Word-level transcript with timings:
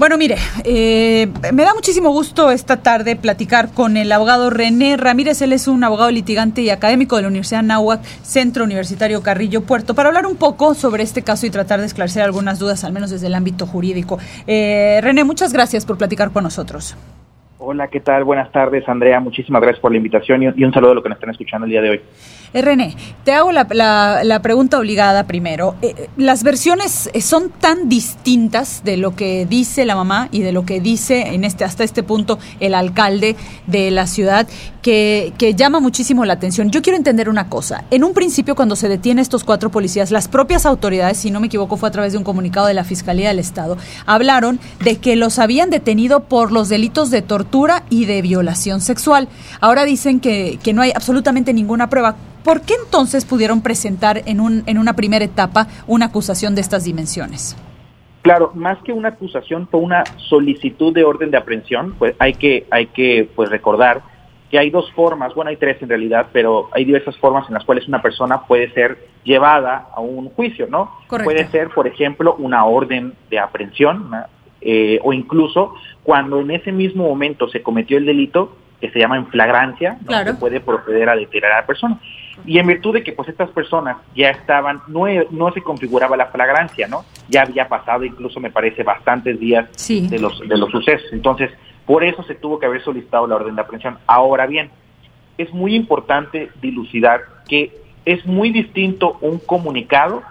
Bueno, 0.00 0.16
mire, 0.16 0.38
eh, 0.64 1.28
me 1.52 1.62
da 1.62 1.74
muchísimo 1.74 2.08
gusto 2.08 2.50
esta 2.50 2.78
tarde 2.78 3.16
platicar 3.16 3.70
con 3.70 3.98
el 3.98 4.10
abogado 4.12 4.48
René 4.48 4.96
Ramírez. 4.96 5.42
Él 5.42 5.52
es 5.52 5.68
un 5.68 5.84
abogado 5.84 6.10
litigante 6.10 6.62
y 6.62 6.70
académico 6.70 7.16
de 7.16 7.22
la 7.22 7.28
Universidad 7.28 7.62
Nahuac, 7.62 8.00
Centro 8.22 8.64
Universitario 8.64 9.22
Carrillo 9.22 9.60
Puerto, 9.60 9.94
para 9.94 10.08
hablar 10.08 10.24
un 10.24 10.36
poco 10.36 10.74
sobre 10.74 11.02
este 11.02 11.20
caso 11.20 11.44
y 11.44 11.50
tratar 11.50 11.80
de 11.80 11.86
esclarecer 11.86 12.22
algunas 12.22 12.58
dudas, 12.58 12.82
al 12.84 12.94
menos 12.94 13.10
desde 13.10 13.26
el 13.26 13.34
ámbito 13.34 13.66
jurídico. 13.66 14.18
Eh, 14.46 15.00
René, 15.02 15.22
muchas 15.24 15.52
gracias 15.52 15.84
por 15.84 15.98
platicar 15.98 16.30
con 16.30 16.44
nosotros. 16.44 16.96
Hola, 17.62 17.88
¿qué 17.88 18.00
tal? 18.00 18.24
Buenas 18.24 18.50
tardes, 18.52 18.88
Andrea. 18.88 19.20
Muchísimas 19.20 19.60
gracias 19.60 19.82
por 19.82 19.90
la 19.90 19.98
invitación 19.98 20.42
y 20.42 20.64
un 20.64 20.72
saludo 20.72 20.92
a 20.92 20.94
los 20.94 21.02
que 21.02 21.10
nos 21.10 21.16
están 21.16 21.28
escuchando 21.28 21.66
el 21.66 21.70
día 21.70 21.82
de 21.82 21.90
hoy. 21.90 22.00
Eh, 22.54 22.62
René, 22.62 22.96
te 23.22 23.32
hago 23.32 23.52
la, 23.52 24.40
pregunta 24.42 24.78
obligada 24.78 25.26
primero. 25.26 25.74
Eh, 25.82 25.94
eh, 25.94 26.08
¿Las 26.16 26.42
versiones 26.42 27.10
son 27.20 27.50
tan 27.50 27.90
distintas 27.90 28.82
de 28.82 28.96
lo 28.96 29.14
que 29.14 29.44
dice 29.44 29.84
la 29.84 29.94
mamá 29.94 30.28
y 30.32 30.40
de 30.40 30.52
lo 30.52 30.64
que 30.64 30.80
dice 30.80 31.34
en 31.34 31.44
este 31.44 31.64
hasta 31.64 31.84
este 31.84 32.02
punto 32.02 32.38
el 32.60 32.74
alcalde 32.74 33.36
de 33.66 33.90
la 33.90 34.06
ciudad 34.06 34.48
que, 34.82 35.32
que 35.38 35.54
llama 35.54 35.80
muchísimo 35.80 36.24
la 36.24 36.34
atención? 36.34 36.70
Yo 36.70 36.82
quiero 36.82 36.96
entender 36.96 37.28
una 37.28 37.48
cosa. 37.48 37.84
En 37.90 38.04
un 38.04 38.14
principio, 38.14 38.54
cuando 38.54 38.76
se 38.76 38.88
detiene 38.88 39.22
estos 39.22 39.44
cuatro 39.44 39.70
policías, 39.70 40.10
las 40.10 40.28
propias 40.28 40.66
autoridades, 40.66 41.18
si 41.18 41.30
no 41.30 41.40
me 41.40 41.46
equivoco, 41.46 41.76
fue 41.76 41.88
a 41.88 41.92
través 41.92 42.12
de 42.12 42.18
un 42.18 42.24
comunicado 42.24 42.66
de 42.66 42.74
la 42.74 42.84
Fiscalía 42.84 43.28
del 43.28 43.38
Estado, 43.38 43.76
hablaron 44.06 44.60
de 44.82 44.98
que 44.98 45.16
los 45.16 45.38
habían 45.38 45.70
detenido 45.70 46.24
por 46.24 46.52
los 46.52 46.68
delitos 46.68 47.10
de 47.10 47.22
tortura 47.22 47.84
y 47.90 48.06
de 48.06 48.22
violación 48.22 48.80
sexual. 48.80 49.28
Ahora 49.60 49.84
dicen 49.84 50.20
que, 50.20 50.58
que 50.62 50.72
no 50.72 50.82
hay 50.82 50.92
absolutamente 50.94 51.52
ninguna 51.52 51.90
prueba. 51.90 52.16
¿Por 52.44 52.62
qué 52.62 52.74
entonces 52.84 53.24
pudieron 53.24 53.60
presentar 53.60 54.22
en, 54.24 54.40
un, 54.40 54.62
en 54.66 54.78
una 54.78 54.94
primera 54.94 55.24
etapa 55.24 55.68
una 55.86 56.06
acusación 56.06 56.54
de 56.54 56.62
estas 56.62 56.84
dimensiones? 56.84 57.56
Claro, 58.22 58.52
más 58.54 58.78
que 58.82 58.92
una 58.92 59.08
acusación 59.08 59.66
fue 59.70 59.80
una 59.80 60.04
solicitud 60.28 60.92
de 60.92 61.04
orden 61.04 61.30
de 61.30 61.38
aprehensión, 61.38 61.94
pues 61.98 62.14
hay 62.18 62.34
que, 62.34 62.66
hay 62.70 62.86
que 62.86 63.28
pues 63.34 63.48
recordar 63.48 64.02
que 64.50 64.58
hay 64.58 64.70
dos 64.70 64.90
formas, 64.92 65.34
bueno 65.34 65.50
hay 65.50 65.56
tres 65.56 65.80
en 65.80 65.88
realidad, 65.88 66.26
pero 66.32 66.68
hay 66.72 66.84
diversas 66.84 67.16
formas 67.18 67.46
en 67.48 67.54
las 67.54 67.64
cuales 67.64 67.86
una 67.86 68.02
persona 68.02 68.42
puede 68.42 68.70
ser 68.72 68.98
llevada 69.22 69.88
a 69.94 70.00
un 70.00 70.30
juicio, 70.30 70.66
¿no? 70.68 70.90
Puede 71.08 71.46
ser, 71.48 71.68
por 71.68 71.86
ejemplo, 71.86 72.34
una 72.38 72.64
orden 72.64 73.14
de 73.30 73.38
aprehensión, 73.38 74.10
eh, 74.60 74.98
o 75.02 75.12
incluso 75.12 75.74
cuando 76.02 76.40
en 76.40 76.50
ese 76.50 76.72
mismo 76.72 77.04
momento 77.04 77.48
se 77.48 77.62
cometió 77.62 77.96
el 77.96 78.06
delito, 78.06 78.56
que 78.80 78.90
se 78.90 78.98
llama 78.98 79.16
en 79.16 79.26
flagrancia, 79.26 79.98
¿no? 80.08 80.24
se 80.24 80.34
puede 80.34 80.60
proceder 80.60 81.10
a 81.10 81.14
detener 81.14 81.52
a 81.52 81.60
la 81.60 81.66
persona. 81.66 82.00
Y 82.46 82.58
en 82.58 82.66
virtud 82.66 82.94
de 82.94 83.02
que 83.02 83.12
pues 83.12 83.28
estas 83.28 83.50
personas 83.50 83.98
ya 84.16 84.30
estaban, 84.30 84.80
no, 84.88 85.04
no 85.30 85.52
se 85.52 85.60
configuraba 85.60 86.16
la 86.16 86.26
flagrancia, 86.26 86.88
¿no? 86.88 87.04
Ya 87.28 87.42
había 87.42 87.68
pasado 87.68 88.04
incluso 88.04 88.40
me 88.40 88.50
parece 88.50 88.82
bastantes 88.82 89.38
días 89.38 89.68
de, 89.86 90.18
los, 90.18 90.40
de 90.48 90.56
los 90.56 90.70
sucesos. 90.70 91.12
Entonces, 91.12 91.50
por 91.90 92.04
eso 92.04 92.22
se 92.22 92.36
tuvo 92.36 92.60
que 92.60 92.66
haber 92.66 92.84
solicitado 92.84 93.26
la 93.26 93.34
orden 93.34 93.56
de 93.56 93.62
aprehensión. 93.62 93.98
Ahora 94.06 94.46
bien, 94.46 94.70
es 95.38 95.52
muy 95.52 95.74
importante 95.74 96.48
dilucidar 96.62 97.22
que 97.48 97.76
es 98.04 98.24
muy 98.24 98.52
distinto 98.52 99.18
un 99.20 99.40
comunicado 99.40 100.22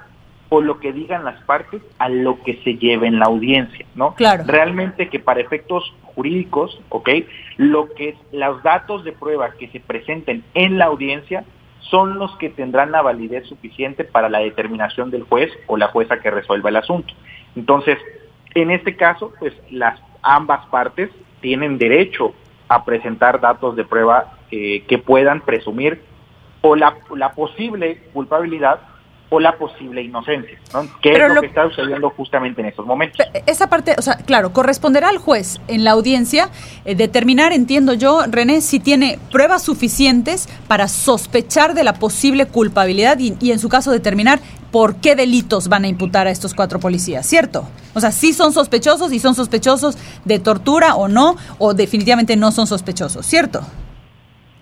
o 0.47 0.61
lo 0.61 0.79
que 0.79 0.93
digan 0.93 1.25
las 1.25 1.43
partes 1.43 1.81
a 1.97 2.07
lo 2.07 2.41
que 2.43 2.61
se 2.63 2.75
lleve 2.75 3.07
en 3.07 3.19
la 3.19 3.25
audiencia, 3.25 3.85
¿no? 3.93 4.15
Claro. 4.15 4.45
Realmente 4.47 5.09
que 5.09 5.19
para 5.19 5.41
efectos 5.41 5.93
jurídicos, 6.15 6.79
¿ok? 6.87 7.09
Lo 7.57 7.89
que 7.93 8.15
los 8.31 8.63
datos 8.63 9.03
de 9.03 9.11
prueba 9.11 9.51
que 9.59 9.67
se 9.67 9.81
presenten 9.81 10.45
en 10.53 10.77
la 10.77 10.85
audiencia 10.85 11.43
son 11.81 12.19
los 12.19 12.37
que 12.37 12.49
tendrán 12.49 12.93
la 12.93 13.01
validez 13.01 13.45
suficiente 13.47 14.05
para 14.05 14.29
la 14.29 14.39
determinación 14.39 15.11
del 15.11 15.23
juez 15.23 15.51
o 15.67 15.75
la 15.75 15.87
jueza 15.87 16.21
que 16.21 16.31
resuelva 16.31 16.69
el 16.69 16.77
asunto. 16.77 17.13
Entonces, 17.57 17.97
en 18.55 18.71
este 18.71 18.95
caso, 18.95 19.33
pues 19.41 19.53
las 19.69 19.99
ambas 20.21 20.65
partes 20.67 21.09
tienen 21.41 21.77
derecho 21.77 22.33
a 22.67 22.85
presentar 22.85 23.41
datos 23.41 23.75
de 23.75 23.83
prueba 23.83 24.37
eh, 24.51 24.83
que 24.87 24.97
puedan 24.97 25.41
presumir 25.41 26.01
o 26.61 26.75
la, 26.75 26.97
la 27.15 27.31
posible 27.33 27.97
culpabilidad 28.13 28.79
o 29.31 29.39
la 29.39 29.57
posible 29.57 30.01
inocencia, 30.01 30.59
¿no? 30.73 30.87
que 31.01 31.11
es 31.11 31.33
lo, 31.33 31.41
que 31.41 31.47
está 31.47 31.69
sucediendo 31.69 32.09
justamente 32.09 32.61
en 32.61 32.67
estos 32.67 32.85
momentos. 32.85 33.25
Esa 33.45 33.67
parte, 33.67 33.93
o 33.97 34.01
sea, 34.01 34.17
claro, 34.17 34.51
corresponderá 34.53 35.09
al 35.09 35.19
juez 35.19 35.61
en 35.67 35.83
la 35.83 35.91
audiencia 35.91 36.49
eh, 36.83 36.95
determinar, 36.95 37.53
entiendo 37.53 37.93
yo, 37.93 38.23
René, 38.27 38.61
si 38.61 38.79
tiene 38.79 39.19
pruebas 39.31 39.63
suficientes 39.63 40.49
para 40.67 40.87
sospechar 40.87 41.75
de 41.75 41.83
la 41.83 41.93
posible 41.93 42.47
culpabilidad 42.47 43.19
y, 43.19 43.35
y 43.39 43.51
en 43.51 43.59
su 43.59 43.69
caso 43.69 43.91
determinar 43.91 44.39
por 44.71 44.97
qué 44.97 45.15
delitos 45.15 45.67
van 45.69 45.83
a 45.83 45.87
imputar 45.87 46.27
a 46.27 46.31
estos 46.31 46.53
cuatro 46.53 46.79
policías, 46.79 47.25
¿cierto? 47.25 47.67
O 47.93 47.99
sea, 47.99 48.11
si 48.11 48.33
son 48.33 48.53
sospechosos 48.53 49.11
y 49.11 49.19
son 49.19 49.35
sospechosos 49.35 49.97
de 50.25 50.39
tortura 50.39 50.95
o 50.95 51.07
no, 51.07 51.35
o 51.57 51.73
definitivamente 51.73 52.35
no 52.35 52.51
son 52.51 52.67
sospechosos, 52.67 53.25
¿cierto? 53.25 53.61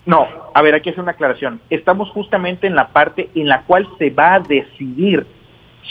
No, 0.06 0.26
a 0.54 0.62
ver, 0.62 0.74
aquí 0.74 0.88
es 0.88 0.96
una 0.96 1.12
aclaración. 1.12 1.60
Estamos 1.68 2.08
justamente 2.10 2.66
en 2.66 2.74
la 2.74 2.88
parte 2.88 3.28
en 3.34 3.46
la 3.46 3.62
cual 3.64 3.86
se 3.98 4.08
va 4.10 4.36
a 4.36 4.40
decidir 4.40 5.26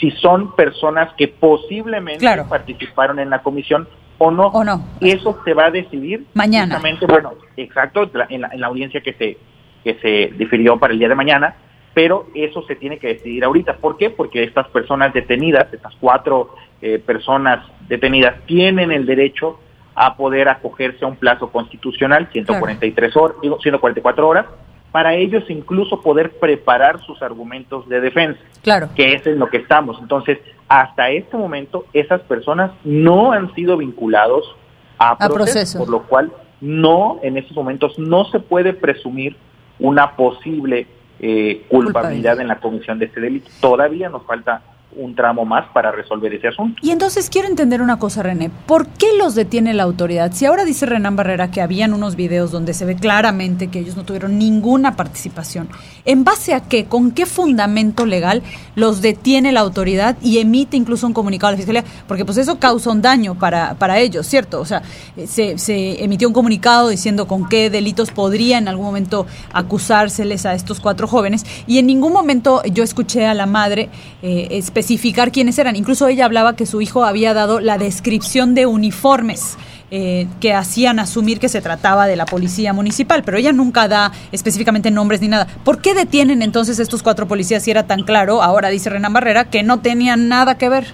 si 0.00 0.10
son 0.10 0.54
personas 0.56 1.12
que 1.16 1.28
posiblemente 1.28 2.26
participaron 2.48 3.18
en 3.18 3.30
la 3.30 3.42
comisión 3.42 3.88
o 4.18 4.30
no. 4.30 4.48
O 4.48 4.64
no. 4.64 4.84
Y 5.00 5.10
eso 5.10 5.38
se 5.44 5.54
va 5.54 5.66
a 5.66 5.70
decidir 5.70 6.26
mañana. 6.34 6.80
bueno, 7.08 7.34
exacto, 7.56 8.10
en 8.28 8.40
la, 8.40 8.66
audiencia 8.66 9.00
que 9.00 9.12
se, 9.14 9.38
que 9.84 9.94
se 10.00 10.34
difirió 10.36 10.78
para 10.78 10.92
el 10.92 10.98
día 10.98 11.08
de 11.08 11.14
mañana, 11.14 11.54
pero 11.98 12.28
eso 12.32 12.62
se 12.62 12.76
tiene 12.76 12.96
que 13.00 13.08
decidir 13.08 13.42
ahorita. 13.42 13.78
¿Por 13.78 13.96
qué? 13.96 14.08
Porque 14.08 14.44
estas 14.44 14.68
personas 14.68 15.12
detenidas, 15.12 15.66
estas 15.74 15.92
cuatro 16.00 16.54
eh, 16.80 17.00
personas 17.00 17.66
detenidas, 17.88 18.36
tienen 18.46 18.92
el 18.92 19.04
derecho 19.04 19.58
a 19.96 20.14
poder 20.14 20.48
acogerse 20.48 21.04
a 21.04 21.08
un 21.08 21.16
plazo 21.16 21.50
constitucional, 21.50 22.28
143 22.30 23.16
horas, 23.16 23.36
digo, 23.42 23.58
144 23.60 24.28
horas, 24.28 24.46
para 24.92 25.16
ellos 25.16 25.42
incluso 25.48 26.00
poder 26.00 26.38
preparar 26.38 27.00
sus 27.00 27.20
argumentos 27.20 27.88
de 27.88 28.00
defensa, 28.00 28.38
claro. 28.62 28.90
que 28.94 29.14
es 29.14 29.26
en 29.26 29.40
lo 29.40 29.48
que 29.48 29.56
estamos. 29.56 29.98
Entonces, 30.00 30.38
hasta 30.68 31.10
este 31.10 31.36
momento, 31.36 31.86
esas 31.92 32.20
personas 32.20 32.70
no 32.84 33.32
han 33.32 33.52
sido 33.56 33.76
vinculados 33.76 34.54
a, 34.98 35.16
proceso, 35.28 35.80
por 35.80 35.88
lo 35.88 36.04
cual 36.04 36.30
no, 36.60 37.18
en 37.24 37.38
estos 37.38 37.56
momentos, 37.56 37.98
no 37.98 38.24
se 38.26 38.38
puede 38.38 38.72
presumir 38.72 39.34
una 39.80 40.14
posible 40.14 40.86
eh, 41.20 41.64
culpabilidad 41.68 42.40
en 42.40 42.48
la 42.48 42.60
comisión 42.60 42.98
de 42.98 43.06
este 43.06 43.20
delito. 43.20 43.50
Todavía 43.60 44.08
nos 44.08 44.24
falta 44.24 44.62
un 44.96 45.14
tramo 45.14 45.44
más 45.44 45.70
para 45.72 45.92
resolver 45.92 46.32
ese 46.32 46.48
asunto. 46.48 46.80
Y 46.82 46.90
entonces 46.90 47.28
quiero 47.28 47.46
entender 47.46 47.82
una 47.82 47.98
cosa, 47.98 48.22
René. 48.22 48.50
¿Por 48.66 48.88
qué 48.88 49.06
los 49.18 49.34
detiene 49.34 49.74
la 49.74 49.82
autoridad? 49.82 50.32
Si 50.32 50.46
ahora 50.46 50.64
dice 50.64 50.86
Renan 50.86 51.14
Barrera 51.14 51.50
que 51.50 51.60
habían 51.60 51.92
unos 51.92 52.16
videos 52.16 52.50
donde 52.50 52.72
se 52.74 52.84
ve 52.84 52.96
claramente 52.96 53.68
que 53.68 53.80
ellos 53.80 53.96
no 53.96 54.04
tuvieron 54.04 54.38
ninguna 54.38 54.96
participación, 54.96 55.68
¿en 56.04 56.24
base 56.24 56.54
a 56.54 56.60
qué? 56.60 56.86
¿Con 56.86 57.10
qué 57.10 57.26
fundamento 57.26 58.06
legal 58.06 58.42
los 58.76 59.02
detiene 59.02 59.52
la 59.52 59.60
autoridad 59.60 60.16
y 60.22 60.38
emite 60.38 60.76
incluso 60.76 61.06
un 61.06 61.12
comunicado 61.12 61.48
a 61.48 61.50
la 61.52 61.56
Fiscalía? 61.58 61.84
Porque 62.06 62.24
pues 62.24 62.38
eso 62.38 62.58
causa 62.58 62.90
un 62.90 63.02
daño 63.02 63.34
para, 63.34 63.74
para 63.74 63.98
ellos, 63.98 64.26
¿cierto? 64.26 64.60
O 64.60 64.64
sea, 64.64 64.82
se, 65.26 65.58
se 65.58 66.02
emitió 66.02 66.28
un 66.28 66.34
comunicado 66.34 66.88
diciendo 66.88 67.28
con 67.28 67.48
qué 67.48 67.68
delitos 67.68 68.10
podría 68.10 68.58
en 68.58 68.68
algún 68.68 68.86
momento 68.86 69.26
acusárseles 69.52 70.46
a 70.46 70.54
estos 70.54 70.80
cuatro 70.80 71.06
jóvenes 71.06 71.44
y 71.66 71.78
en 71.78 71.86
ningún 71.86 72.12
momento 72.12 72.62
yo 72.64 72.82
escuché 72.82 73.26
a 73.26 73.34
la 73.34 73.46
madre 73.46 73.90
eh, 74.22 74.48
especificar 74.78 75.32
quiénes 75.32 75.58
eran. 75.58 75.74
Incluso 75.74 76.06
ella 76.06 76.24
hablaba 76.24 76.54
que 76.54 76.64
su 76.64 76.80
hijo 76.80 77.04
había 77.04 77.34
dado 77.34 77.58
la 77.58 77.78
descripción 77.78 78.54
de 78.54 78.66
uniformes. 78.66 79.58
Eh, 79.90 80.26
que 80.38 80.52
hacían 80.52 80.98
asumir 80.98 81.40
que 81.40 81.48
se 81.48 81.62
trataba 81.62 82.06
de 82.06 82.14
la 82.14 82.26
policía 82.26 82.74
municipal, 82.74 83.22
pero 83.24 83.38
ella 83.38 83.52
nunca 83.52 83.88
da 83.88 84.12
específicamente 84.32 84.90
nombres 84.90 85.22
ni 85.22 85.28
nada. 85.28 85.46
¿Por 85.64 85.80
qué 85.80 85.94
detienen 85.94 86.42
entonces 86.42 86.78
estos 86.78 87.02
cuatro 87.02 87.26
policías 87.26 87.64
si 87.64 87.70
era 87.70 87.86
tan 87.86 88.02
claro, 88.02 88.42
ahora 88.42 88.68
dice 88.68 88.90
Renan 88.90 89.14
Barrera, 89.14 89.48
que 89.48 89.62
no 89.62 89.80
tenían 89.80 90.28
nada 90.28 90.58
que 90.58 90.68
ver? 90.68 90.88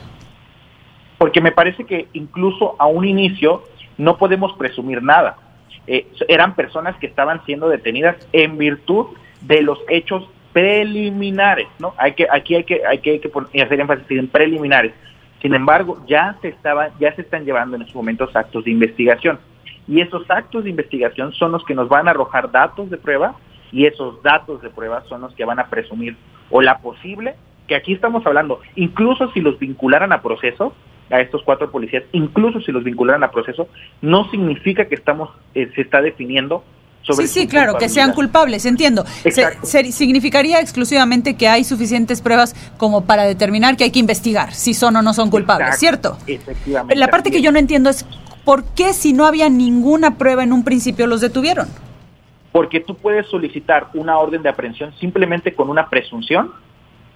Porque 1.18 1.40
me 1.40 1.50
parece 1.50 1.84
que 1.86 2.06
incluso 2.12 2.76
a 2.78 2.86
un 2.86 3.04
inicio 3.04 3.64
no 3.98 4.16
podemos 4.16 4.52
presumir 4.56 5.02
nada. 5.02 5.38
Eh, 5.88 6.06
eran 6.28 6.54
personas 6.54 6.96
que 6.98 7.08
estaban 7.08 7.44
siendo 7.46 7.68
detenidas 7.68 8.14
en 8.32 8.58
virtud 8.58 9.06
de 9.40 9.62
los 9.62 9.80
hechos 9.88 10.22
preliminares, 10.54 11.66
¿no? 11.78 11.92
Hay 11.98 12.12
que, 12.12 12.26
aquí 12.30 12.54
hay 12.54 12.64
que, 12.64 12.86
hay 12.86 12.98
que, 12.98 13.10
hay 13.10 13.20
que 13.20 13.62
hacer 13.62 13.80
énfasis 13.80 14.06
en 14.10 14.28
preliminares. 14.28 14.92
Sin 15.42 15.52
embargo, 15.52 16.02
ya 16.06 16.38
se 16.40 16.48
estaba, 16.48 16.88
ya 16.98 17.14
se 17.14 17.22
están 17.22 17.44
llevando 17.44 17.76
en 17.76 17.82
estos 17.82 17.96
momentos 17.96 18.34
actos 18.34 18.64
de 18.64 18.70
investigación. 18.70 19.38
Y 19.86 20.00
esos 20.00 20.30
actos 20.30 20.64
de 20.64 20.70
investigación 20.70 21.32
son 21.34 21.52
los 21.52 21.64
que 21.64 21.74
nos 21.74 21.90
van 21.90 22.08
a 22.08 22.12
arrojar 22.12 22.50
datos 22.50 22.88
de 22.88 22.96
prueba 22.96 23.34
y 23.70 23.84
esos 23.84 24.22
datos 24.22 24.62
de 24.62 24.70
prueba 24.70 25.02
son 25.08 25.20
los 25.20 25.34
que 25.34 25.44
van 25.44 25.58
a 25.58 25.66
presumir 25.66 26.16
o 26.48 26.62
la 26.62 26.78
posible, 26.78 27.34
que 27.66 27.74
aquí 27.74 27.92
estamos 27.92 28.24
hablando, 28.26 28.60
incluso 28.76 29.30
si 29.32 29.40
los 29.40 29.58
vincularan 29.58 30.12
a 30.12 30.22
proceso, 30.22 30.74
a 31.10 31.20
estos 31.20 31.42
cuatro 31.42 31.70
policías, 31.70 32.04
incluso 32.12 32.60
si 32.60 32.72
los 32.72 32.84
vincularan 32.84 33.24
a 33.24 33.30
proceso, 33.30 33.68
no 34.00 34.30
significa 34.30 34.86
que 34.86 34.94
estamos, 34.94 35.30
eh, 35.54 35.70
se 35.74 35.82
está 35.82 36.00
definiendo 36.00 36.64
sobre 37.04 37.26
Sí, 37.26 37.40
sí, 37.40 37.46
claro, 37.46 37.78
que 37.78 37.88
sean 37.88 38.12
culpables, 38.12 38.66
entiendo. 38.66 39.04
Se, 39.62 39.92
significaría 39.92 40.60
exclusivamente 40.60 41.36
que 41.36 41.48
hay 41.48 41.64
suficientes 41.64 42.20
pruebas 42.20 42.56
como 42.76 43.04
para 43.04 43.24
determinar 43.24 43.76
que 43.76 43.84
hay 43.84 43.90
que 43.90 44.00
investigar 44.00 44.52
si 44.54 44.74
son 44.74 44.96
o 44.96 45.02
no 45.02 45.14
son 45.14 45.30
culpables, 45.30 45.78
¿cierto? 45.78 46.16
Efectivamente. 46.26 46.96
La 46.96 47.08
parte 47.08 47.30
que 47.30 47.42
yo 47.42 47.52
no 47.52 47.58
entiendo 47.58 47.90
es 47.90 48.04
por 48.44 48.64
qué 48.64 48.92
si 48.92 49.12
no 49.12 49.26
había 49.26 49.48
ninguna 49.48 50.16
prueba 50.18 50.42
en 50.42 50.52
un 50.52 50.64
principio 50.64 51.06
los 51.06 51.20
detuvieron. 51.20 51.68
Porque 52.52 52.80
tú 52.80 52.96
puedes 52.96 53.26
solicitar 53.26 53.88
una 53.94 54.18
orden 54.18 54.42
de 54.42 54.48
aprehensión 54.48 54.94
simplemente 54.98 55.54
con 55.54 55.68
una 55.68 55.88
presunción 55.90 56.52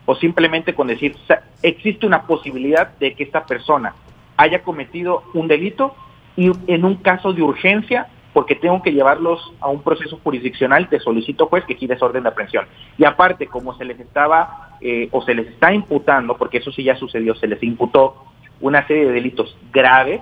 o 0.05 0.15
simplemente 0.17 0.75
con 0.75 0.87
decir, 0.87 1.17
existe 1.63 2.07
una 2.07 2.23
posibilidad 2.23 2.97
de 2.99 3.15
que 3.15 3.25
esta 3.25 3.45
persona 3.45 3.95
haya 4.39 4.63
cometido 4.63 5.23
un 5.35 5.49
delito 5.49 5.95
y 6.35 6.51
en 6.67 6.85
un 6.85 6.97
caso 6.97 7.33
de 7.33 7.43
urgencia, 7.43 8.07
porque 8.39 8.55
tengo 8.55 8.81
que 8.81 8.93
llevarlos 8.93 9.41
a 9.59 9.67
un 9.67 9.83
proceso 9.83 10.21
jurisdiccional, 10.23 10.89
te 10.89 11.01
solicito 11.01 11.49
pues 11.49 11.65
que 11.65 11.75
quieres 11.75 12.01
orden 12.01 12.23
de 12.23 12.29
aprehensión. 12.29 12.67
Y 12.97 13.05
aparte, 13.05 13.49
como 13.49 13.77
se 13.77 13.85
les 13.85 13.99
estaba 13.99 14.77
eh, 14.81 15.09
o 15.11 15.23
se 15.23 15.35
les 15.35 15.49
está 15.49 15.75
imputando, 15.75 16.37
porque 16.37 16.59
eso 16.59 16.71
sí 16.71 16.85
ya 16.85 16.95
sucedió, 16.95 17.35
se 17.35 17.49
les 17.49 17.61
imputó 17.65 18.27
una 18.61 18.87
serie 18.87 19.07
de 19.07 19.13
delitos 19.15 19.59
graves, 19.73 20.21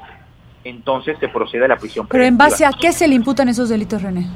entonces 0.65 1.19
se 1.21 1.29
procede 1.29 1.67
a 1.67 1.69
la 1.69 1.77
prisión. 1.77 2.07
Pero 2.09 2.25
en 2.25 2.39
base 2.39 2.65
a 2.65 2.71
qué 2.71 2.91
se 2.91 3.07
le 3.07 3.17
imputan 3.17 3.51
esos 3.51 3.69
delitos, 3.69 4.01
René? 4.01 4.27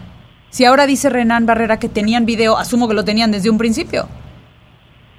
Si 0.50 0.66
ahora 0.66 0.86
dice 0.86 1.08
Renan 1.08 1.46
Barrera 1.46 1.78
que 1.78 1.88
tenían 1.88 2.26
video, 2.26 2.58
asumo 2.58 2.86
que 2.86 2.92
lo 2.92 3.06
tenían 3.06 3.30
desde 3.30 3.48
un 3.48 3.56
principio. 3.56 4.08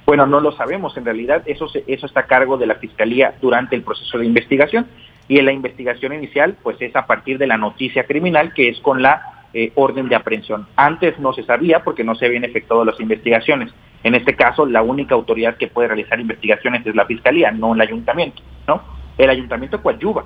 Bueno, 0.06 0.28
no 0.28 0.40
lo 0.40 0.52
sabemos. 0.52 0.96
En 0.98 1.06
realidad, 1.06 1.42
eso, 1.48 1.66
eso 1.88 2.06
está 2.06 2.20
a 2.20 2.28
cargo 2.28 2.58
de 2.58 2.68
la 2.68 2.76
Fiscalía 2.76 3.34
durante 3.42 3.76
el 3.76 3.82
proceso 3.82 4.20
de 4.20 4.28
investigación. 4.28 4.86
Y 5.32 5.40
en 5.40 5.46
la 5.46 5.54
investigación 5.54 6.12
inicial, 6.12 6.58
pues 6.62 6.76
es 6.82 6.94
a 6.94 7.06
partir 7.06 7.38
de 7.38 7.48
la 7.48 7.56
noticia 7.56 8.04
criminal, 8.04 8.54
que 8.54 8.68
es 8.68 8.82
con 8.82 9.02
la 9.02 9.46
eh, 9.54 9.72
orden 9.76 10.10
de 10.10 10.16
aprehensión. 10.16 10.68
Antes 10.76 11.18
no 11.20 11.32
se 11.32 11.44
sabía 11.44 11.86
porque 11.86 12.04
no 12.04 12.16
se 12.16 12.26
habían 12.26 12.44
efectuado 12.44 12.84
las 12.84 13.00
investigaciones. 13.00 13.72
En 14.04 14.14
este 14.14 14.36
caso, 14.36 14.66
la 14.66 14.82
única 14.82 15.16
autoridad 15.16 15.56
que 15.56 15.70
puede 15.70 15.88
realizar 15.88 16.20
investigaciones 16.20 16.86
es 16.86 16.96
la 16.96 17.06
Fiscalía, 17.06 17.50
no 17.50 17.74
el 17.74 17.80
Ayuntamiento, 17.80 18.42
¿no? 18.68 18.82
El 19.18 19.30
Ayuntamiento 19.30 19.82
coadyuva, 19.82 20.26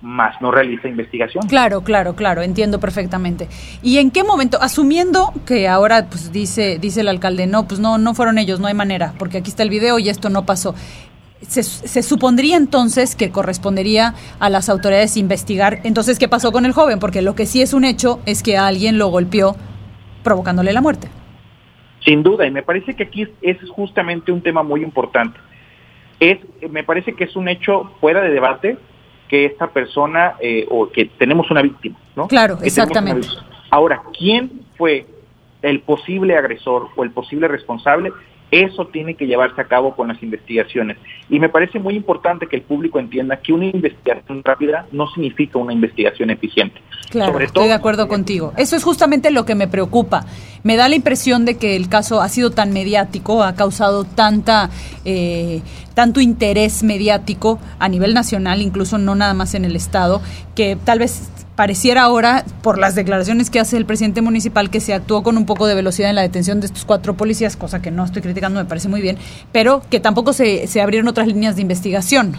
más 0.00 0.40
no 0.40 0.50
realiza 0.50 0.88
investigación. 0.88 1.46
Claro, 1.48 1.82
claro, 1.82 2.16
claro, 2.16 2.40
entiendo 2.40 2.80
perfectamente. 2.80 3.48
¿Y 3.82 3.98
en 3.98 4.10
qué 4.10 4.24
momento, 4.24 4.56
asumiendo 4.62 5.34
que 5.46 5.68
ahora 5.68 6.06
pues 6.08 6.32
dice 6.32 6.78
dice 6.78 7.02
el 7.02 7.08
alcalde, 7.08 7.46
no, 7.46 7.68
pues 7.68 7.78
no 7.78 7.98
no 7.98 8.14
fueron 8.14 8.38
ellos, 8.38 8.58
no 8.58 8.68
hay 8.68 8.74
manera, 8.74 9.12
porque 9.18 9.36
aquí 9.36 9.50
está 9.50 9.64
el 9.64 9.70
video 9.70 9.98
y 9.98 10.08
esto 10.08 10.30
no 10.30 10.46
pasó. 10.46 10.74
Se, 11.42 11.62
se, 11.62 12.02
supondría 12.02 12.56
entonces 12.56 13.14
que 13.14 13.30
correspondería 13.30 14.14
a 14.40 14.48
las 14.48 14.68
autoridades 14.68 15.16
investigar 15.16 15.80
entonces 15.84 16.18
qué 16.18 16.28
pasó 16.28 16.50
con 16.50 16.64
el 16.64 16.72
joven, 16.72 16.98
porque 16.98 17.20
lo 17.20 17.34
que 17.34 17.44
sí 17.44 17.60
es 17.60 17.74
un 17.74 17.84
hecho 17.84 18.20
es 18.24 18.42
que 18.42 18.56
alguien 18.56 18.98
lo 18.98 19.08
golpeó 19.08 19.54
provocándole 20.22 20.72
la 20.72 20.80
muerte. 20.80 21.08
Sin 22.04 22.22
duda, 22.22 22.46
y 22.46 22.50
me 22.50 22.62
parece 22.62 22.94
que 22.94 23.04
aquí 23.04 23.22
es, 23.22 23.28
es 23.42 23.58
justamente 23.68 24.32
un 24.32 24.40
tema 24.40 24.62
muy 24.62 24.82
importante. 24.82 25.38
Es, 26.20 26.38
me 26.70 26.84
parece 26.84 27.12
que 27.12 27.24
es 27.24 27.36
un 27.36 27.48
hecho 27.48 27.92
fuera 28.00 28.22
de 28.22 28.30
debate, 28.30 28.78
que 29.28 29.44
esta 29.44 29.68
persona 29.68 30.34
eh, 30.40 30.66
o 30.70 30.88
que 30.88 31.06
tenemos 31.06 31.50
una 31.50 31.62
víctima, 31.62 31.96
¿no? 32.14 32.28
Claro, 32.28 32.58
exactamente. 32.62 33.28
Ahora, 33.70 34.02
¿quién 34.16 34.62
fue 34.76 35.06
el 35.62 35.80
posible 35.80 36.36
agresor 36.36 36.88
o 36.96 37.04
el 37.04 37.10
posible 37.10 37.48
responsable? 37.48 38.12
Eso 38.50 38.86
tiene 38.86 39.14
que 39.14 39.26
llevarse 39.26 39.60
a 39.60 39.64
cabo 39.64 39.96
con 39.96 40.08
las 40.08 40.22
investigaciones. 40.22 40.96
Y 41.28 41.40
me 41.40 41.48
parece 41.48 41.78
muy 41.78 41.94
importante 41.94 42.46
que 42.46 42.56
el 42.56 42.62
público 42.62 43.00
entienda 43.00 43.38
que 43.38 43.52
una 43.52 43.66
investigación 43.66 44.42
rápida 44.44 44.86
no 44.92 45.08
significa 45.08 45.58
una 45.58 45.72
investigación 45.72 46.30
eficiente. 46.30 46.80
Claro, 47.10 47.38
estoy 47.40 47.68
de 47.68 47.72
acuerdo 47.72 48.08
contigo. 48.08 48.52
Eso 48.56 48.76
es 48.76 48.84
justamente 48.84 49.30
lo 49.30 49.44
que 49.44 49.54
me 49.54 49.68
preocupa. 49.68 50.26
Me 50.62 50.76
da 50.76 50.88
la 50.88 50.96
impresión 50.96 51.44
de 51.44 51.56
que 51.56 51.76
el 51.76 51.88
caso 51.88 52.20
ha 52.20 52.28
sido 52.28 52.50
tan 52.50 52.72
mediático, 52.72 53.42
ha 53.42 53.54
causado 53.54 54.04
tanta, 54.04 54.70
eh, 55.04 55.62
tanto 55.96 56.20
interés 56.20 56.82
mediático 56.82 57.58
a 57.78 57.88
nivel 57.88 58.12
nacional, 58.12 58.60
incluso 58.60 58.98
no 58.98 59.14
nada 59.14 59.32
más 59.32 59.54
en 59.54 59.64
el 59.64 59.74
Estado, 59.74 60.20
que 60.54 60.76
tal 60.76 60.98
vez 60.98 61.32
pareciera 61.56 62.02
ahora, 62.02 62.44
por 62.62 62.78
las 62.78 62.94
declaraciones 62.94 63.48
que 63.48 63.60
hace 63.60 63.78
el 63.78 63.86
presidente 63.86 64.20
municipal, 64.20 64.68
que 64.68 64.80
se 64.80 64.92
actuó 64.92 65.22
con 65.22 65.38
un 65.38 65.46
poco 65.46 65.66
de 65.66 65.74
velocidad 65.74 66.10
en 66.10 66.16
la 66.16 66.20
detención 66.20 66.60
de 66.60 66.66
estos 66.66 66.84
cuatro 66.84 67.14
policías, 67.14 67.56
cosa 67.56 67.80
que 67.80 67.90
no 67.90 68.04
estoy 68.04 68.20
criticando, 68.20 68.60
me 68.60 68.66
parece 68.66 68.90
muy 68.90 69.00
bien, 69.00 69.16
pero 69.52 69.80
que 69.90 69.98
tampoco 69.98 70.34
se, 70.34 70.66
se 70.66 70.82
abrieron 70.82 71.08
otras 71.08 71.28
líneas 71.28 71.56
de 71.56 71.62
investigación. 71.62 72.34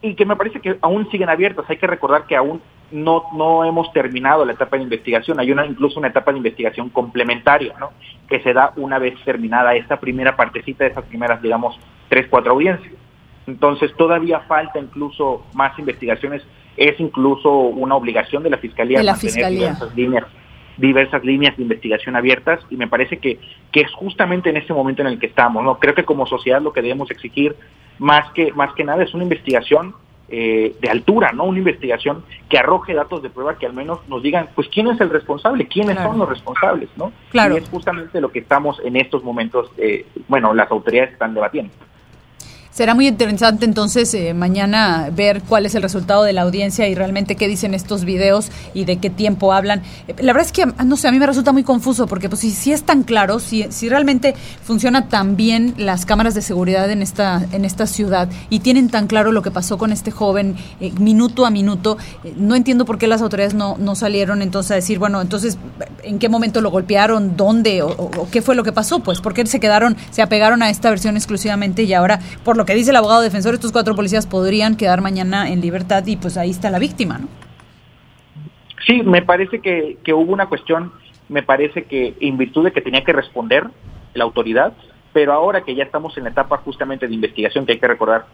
Y 0.00 0.16
que 0.16 0.26
me 0.26 0.34
parece 0.34 0.58
que 0.58 0.78
aún 0.82 1.08
siguen 1.12 1.28
abiertas. 1.28 1.64
Hay 1.68 1.76
que 1.76 1.86
recordar 1.86 2.26
que 2.26 2.34
aún 2.34 2.60
no, 2.90 3.26
no 3.32 3.64
hemos 3.64 3.92
terminado 3.92 4.44
la 4.44 4.54
etapa 4.54 4.76
de 4.76 4.82
investigación. 4.82 5.38
Hay 5.38 5.52
una 5.52 5.64
incluso 5.64 6.00
una 6.00 6.08
etapa 6.08 6.32
de 6.32 6.38
investigación 6.38 6.90
complementaria, 6.90 7.74
¿no? 7.78 7.90
Que 8.28 8.40
se 8.40 8.52
da 8.52 8.72
una 8.74 8.98
vez 8.98 9.14
terminada 9.24 9.76
esta 9.76 10.00
primera 10.00 10.34
partecita 10.34 10.82
de 10.82 10.90
esas 10.90 11.04
primeras, 11.04 11.40
digamos, 11.40 11.78
tres, 12.12 12.26
cuatro 12.28 12.52
audiencias. 12.52 12.92
Entonces 13.46 13.90
todavía 13.96 14.40
falta 14.40 14.78
incluso 14.78 15.46
más 15.54 15.78
investigaciones 15.78 16.42
es 16.76 17.00
incluso 17.00 17.50
una 17.50 17.94
obligación 17.94 18.42
de 18.42 18.50
la 18.50 18.58
Fiscalía 18.58 18.98
de 18.98 19.06
mantener 19.06 19.50
diversas 19.50 19.96
líneas 19.96 20.26
diversas 20.76 21.24
líneas 21.24 21.56
de 21.56 21.62
investigación 21.62 22.16
abiertas 22.16 22.60
y 22.70 22.76
me 22.76 22.86
parece 22.86 23.18
que, 23.18 23.38
que 23.70 23.80
es 23.80 23.92
justamente 23.92 24.50
en 24.50 24.58
este 24.58 24.74
momento 24.74 25.00
en 25.00 25.08
el 25.08 25.18
que 25.18 25.26
estamos. 25.26 25.64
no 25.64 25.78
Creo 25.78 25.94
que 25.94 26.04
como 26.04 26.26
sociedad 26.26 26.60
lo 26.60 26.72
que 26.72 26.82
debemos 26.82 27.10
exigir 27.10 27.56
más 27.98 28.30
que, 28.32 28.52
más 28.52 28.74
que 28.74 28.84
nada 28.84 29.02
es 29.02 29.14
una 29.14 29.22
investigación 29.22 29.94
eh, 30.28 30.74
de 30.80 30.88
altura, 30.88 31.32
¿no? 31.32 31.44
Una 31.44 31.58
investigación 31.58 32.24
que 32.48 32.58
arroje 32.58 32.94
datos 32.94 33.22
de 33.22 33.28
prueba 33.28 33.58
que 33.58 33.66
al 33.66 33.74
menos 33.74 34.00
nos 34.08 34.22
digan, 34.22 34.48
pues, 34.54 34.66
quién 34.68 34.86
es 34.88 35.00
el 35.00 35.10
responsable, 35.10 35.66
quiénes 35.66 35.98
son 35.98 36.18
los 36.18 36.28
responsables, 36.28 36.88
¿no? 36.96 37.12
Claro. 37.30 37.54
Y 37.54 37.58
es 37.58 37.68
justamente 37.68 38.20
lo 38.20 38.32
que 38.32 38.38
estamos 38.38 38.80
en 38.82 38.96
estos 38.96 39.22
momentos, 39.22 39.70
eh, 39.76 40.06
bueno, 40.28 40.54
las 40.54 40.70
autoridades 40.70 41.12
están 41.12 41.34
debatiendo. 41.34 41.72
Será 42.72 42.94
muy 42.94 43.06
interesante 43.06 43.66
entonces 43.66 44.14
eh, 44.14 44.32
mañana 44.32 45.10
ver 45.14 45.42
cuál 45.42 45.66
es 45.66 45.74
el 45.74 45.82
resultado 45.82 46.22
de 46.22 46.32
la 46.32 46.40
audiencia 46.40 46.88
y 46.88 46.94
realmente 46.94 47.36
qué 47.36 47.46
dicen 47.46 47.74
estos 47.74 48.06
videos 48.06 48.50
y 48.72 48.86
de 48.86 48.96
qué 48.96 49.10
tiempo 49.10 49.52
hablan. 49.52 49.82
Eh, 50.08 50.14
la 50.20 50.32
verdad 50.32 50.46
es 50.46 50.52
que, 50.52 50.64
no 50.82 50.96
sé, 50.96 51.06
a 51.06 51.12
mí 51.12 51.18
me 51.18 51.26
resulta 51.26 51.52
muy 51.52 51.64
confuso 51.64 52.06
porque 52.06 52.30
pues 52.30 52.40
si, 52.40 52.50
si 52.50 52.72
es 52.72 52.84
tan 52.84 53.02
claro, 53.02 53.40
si, 53.40 53.66
si 53.68 53.90
realmente 53.90 54.34
funciona 54.64 55.10
tan 55.10 55.36
bien 55.36 55.74
las 55.76 56.06
cámaras 56.06 56.34
de 56.34 56.40
seguridad 56.40 56.90
en 56.90 57.02
esta, 57.02 57.46
en 57.52 57.66
esta 57.66 57.86
ciudad 57.86 58.30
y 58.48 58.60
tienen 58.60 58.88
tan 58.88 59.06
claro 59.06 59.32
lo 59.32 59.42
que 59.42 59.50
pasó 59.50 59.76
con 59.76 59.92
este 59.92 60.10
joven 60.10 60.56
eh, 60.80 60.92
minuto 60.98 61.44
a 61.44 61.50
minuto, 61.50 61.98
no 62.36 62.54
entiendo 62.54 62.86
por 62.86 62.96
qué 62.96 63.06
las 63.06 63.20
autoridades 63.20 63.52
no, 63.52 63.76
no 63.78 63.94
salieron 63.96 64.40
entonces 64.40 64.70
a 64.70 64.76
decir, 64.76 64.98
bueno, 64.98 65.20
entonces, 65.20 65.58
¿en 66.04 66.18
qué 66.18 66.30
momento 66.30 66.62
lo 66.62 66.70
golpearon? 66.70 67.36
¿Dónde? 67.36 67.82
O, 67.82 67.90
o, 67.90 68.30
qué 68.30 68.40
fue 68.40 68.54
lo 68.54 68.64
que 68.64 68.72
pasó? 68.72 69.00
Pues 69.00 69.20
porque 69.20 69.44
se 69.44 69.60
quedaron, 69.60 69.94
se 70.10 70.22
apegaron 70.22 70.62
a 70.62 70.70
esta 70.70 70.88
versión 70.88 71.18
exclusivamente 71.18 71.82
y 71.82 71.92
ahora, 71.92 72.18
por 72.44 72.56
lo 72.56 72.61
lo 72.62 72.66
que 72.66 72.76
dice 72.76 72.90
el 72.90 72.96
abogado 72.96 73.22
defensor, 73.22 73.54
estos 73.54 73.72
cuatro 73.72 73.96
policías 73.96 74.28
podrían 74.28 74.76
quedar 74.76 75.00
mañana 75.00 75.50
en 75.50 75.60
libertad 75.60 76.06
y 76.06 76.16
pues 76.16 76.36
ahí 76.36 76.50
está 76.50 76.70
la 76.70 76.78
víctima, 76.78 77.18
¿no? 77.18 77.26
Sí, 78.86 79.02
me 79.02 79.20
parece 79.20 79.58
que, 79.58 79.98
que 80.04 80.14
hubo 80.14 80.32
una 80.32 80.46
cuestión, 80.46 80.92
me 81.28 81.42
parece 81.42 81.86
que 81.86 82.14
en 82.20 82.38
virtud 82.38 82.66
de 82.66 82.70
que 82.70 82.80
tenía 82.80 83.02
que 83.02 83.12
responder 83.12 83.66
la 84.14 84.22
autoridad, 84.22 84.74
pero 85.12 85.32
ahora 85.32 85.62
que 85.62 85.74
ya 85.74 85.82
estamos 85.82 86.16
en 86.16 86.22
la 86.22 86.30
etapa 86.30 86.58
justamente 86.58 87.08
de 87.08 87.14
investigación, 87.14 87.66
que 87.66 87.72
hay 87.72 87.80
que 87.80 87.88
recordar, 87.88 88.26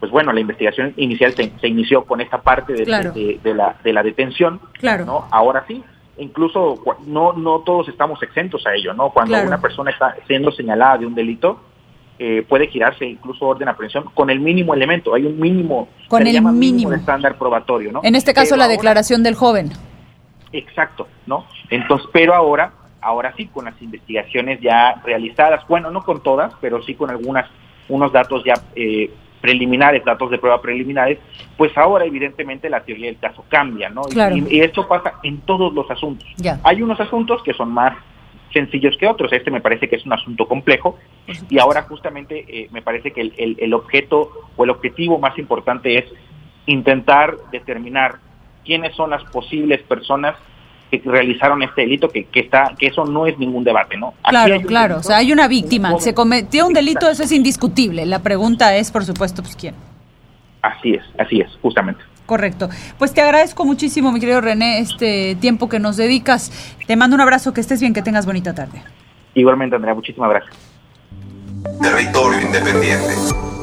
pues 0.00 0.10
bueno, 0.10 0.32
la 0.32 0.40
investigación 0.40 0.92
inicial 0.96 1.32
se, 1.34 1.52
se 1.60 1.68
inició 1.68 2.06
con 2.06 2.20
esta 2.20 2.42
parte 2.42 2.72
de, 2.72 2.82
claro. 2.82 3.12
de, 3.12 3.38
de, 3.40 3.54
la, 3.54 3.76
de 3.84 3.92
la 3.92 4.02
detención, 4.02 4.60
claro. 4.80 5.04
¿no? 5.04 5.28
Ahora 5.30 5.64
sí, 5.68 5.80
incluso 6.18 6.82
no, 7.06 7.34
no 7.34 7.60
todos 7.60 7.88
estamos 7.88 8.20
exentos 8.20 8.66
a 8.66 8.74
ello, 8.74 8.94
¿no? 8.94 9.10
Cuando 9.10 9.34
claro. 9.34 9.46
una 9.46 9.60
persona 9.60 9.92
está 9.92 10.16
siendo 10.26 10.50
señalada 10.50 10.98
de 10.98 11.06
un 11.06 11.14
delito, 11.14 11.60
eh, 12.18 12.44
puede 12.48 12.68
girarse 12.68 13.04
incluso 13.04 13.44
orden 13.44 13.66
de 13.66 13.72
aprehensión 13.72 14.04
con 14.14 14.30
el 14.30 14.40
mínimo 14.40 14.74
elemento. 14.74 15.14
Hay 15.14 15.24
un 15.24 15.38
mínimo, 15.38 15.88
con 16.08 16.26
el 16.26 16.32
llama 16.32 16.52
mínimo. 16.52 16.92
estándar 16.92 17.36
probatorio, 17.36 17.92
¿no? 17.92 18.00
En 18.02 18.14
este 18.14 18.32
caso 18.32 18.50
Pero 18.50 18.58
la 18.58 18.64
ahora, 18.64 18.76
declaración 18.76 19.22
del 19.22 19.34
joven. 19.34 19.72
Exacto, 20.52 21.08
¿no? 21.26 21.46
Entonces, 21.68 22.08
pero 22.12 22.34
ahora, 22.34 22.72
ahora 23.02 23.34
sí 23.36 23.46
con 23.46 23.66
las 23.66 23.80
investigaciones 23.82 24.60
ya 24.60 25.02
realizadas, 25.04 25.66
bueno, 25.68 25.90
no 25.90 26.02
con 26.02 26.22
todas, 26.22 26.54
pero 26.60 26.82
sí 26.82 26.94
con 26.94 27.10
algunas, 27.10 27.50
unos 27.88 28.10
datos 28.12 28.42
ya 28.44 28.54
eh, 28.74 29.10
preliminares, 29.42 30.02
datos 30.02 30.30
de 30.30 30.38
prueba 30.38 30.62
preliminares, 30.62 31.18
pues 31.58 31.76
ahora 31.76 32.06
evidentemente 32.06 32.70
la 32.70 32.80
teoría 32.80 33.06
del 33.06 33.18
caso 33.18 33.44
cambia, 33.48 33.90
¿no? 33.90 34.02
Claro. 34.02 34.36
Y, 34.36 34.56
y, 34.56 34.60
esto 34.60 34.88
pasa 34.88 35.14
en 35.22 35.40
todos 35.42 35.72
los 35.74 35.90
asuntos. 35.90 36.26
Ya. 36.36 36.58
Hay 36.64 36.80
unos 36.80 36.98
asuntos 36.98 37.42
que 37.42 37.52
son 37.52 37.72
más 37.72 37.94
sencillos 38.52 38.96
que 38.96 39.06
otros. 39.06 39.32
Este 39.32 39.50
me 39.50 39.60
parece 39.60 39.88
que 39.88 39.96
es 39.96 40.06
un 40.06 40.12
asunto 40.12 40.46
complejo 40.46 40.98
y 41.48 41.58
ahora 41.58 41.82
justamente 41.82 42.44
eh, 42.48 42.68
me 42.70 42.82
parece 42.82 43.10
que 43.12 43.20
el, 43.20 43.34
el, 43.36 43.56
el, 43.60 43.74
objeto 43.74 44.30
o 44.56 44.64
el 44.64 44.70
objetivo 44.70 45.18
más 45.18 45.38
importante 45.38 45.98
es 45.98 46.04
intentar 46.66 47.36
determinar 47.50 48.16
quiénes 48.64 48.94
son 48.94 49.10
las 49.10 49.24
posibles 49.24 49.82
personas 49.82 50.36
que 50.90 51.02
realizaron 51.04 51.62
este 51.62 51.82
delito, 51.82 52.08
que, 52.08 52.24
que 52.24 52.40
está, 52.40 52.74
que 52.78 52.86
eso 52.86 53.04
no 53.04 53.26
es 53.26 53.36
ningún 53.38 53.64
debate, 53.64 53.96
¿no? 53.96 54.14
Aquí 54.22 54.30
claro, 54.30 54.60
claro, 54.62 54.94
delito, 54.94 55.00
o 55.00 55.02
sea, 55.02 55.16
hay 55.18 55.32
una 55.32 55.48
víctima, 55.48 55.94
un 55.94 56.00
se 56.00 56.14
cometió 56.14 56.66
un 56.66 56.72
delito, 56.72 57.08
eso 57.08 57.24
es 57.24 57.32
indiscutible. 57.32 58.06
La 58.06 58.20
pregunta 58.20 58.76
es, 58.76 58.90
por 58.90 59.04
supuesto, 59.04 59.42
pues 59.42 59.56
quién. 59.56 59.74
Así 60.62 60.94
es, 60.94 61.04
así 61.18 61.40
es, 61.40 61.50
justamente. 61.60 62.00
Correcto. 62.26 62.68
Pues 62.98 63.14
te 63.14 63.22
agradezco 63.22 63.64
muchísimo, 63.64 64.12
mi 64.12 64.20
querido 64.20 64.40
René, 64.40 64.80
este 64.80 65.36
tiempo 65.40 65.68
que 65.68 65.78
nos 65.78 65.96
dedicas. 65.96 66.52
Te 66.86 66.96
mando 66.96 67.14
un 67.14 67.20
abrazo, 67.20 67.54
que 67.54 67.60
estés 67.60 67.80
bien, 67.80 67.94
que 67.94 68.02
tengas 68.02 68.26
bonita 68.26 68.54
tarde. 68.54 68.82
Igualmente, 69.34 69.76
Andrea, 69.76 69.94
muchísimas 69.94 70.30
gracias. 70.30 70.56
Territorio 71.80 72.40
Independiente. 72.40 73.55